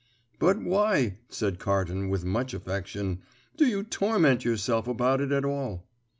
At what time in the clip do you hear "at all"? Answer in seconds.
5.31-5.85